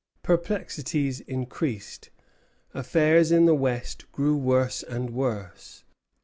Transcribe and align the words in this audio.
Perplexities 0.23 1.19
increased; 1.19 2.09
affairs 2.73 3.31
in 3.31 3.45
the 3.45 3.53
West 3.53 4.11
grew 4.11 4.35
worse 4.35 4.81
and 4.81 5.11
worse. 5.11 5.83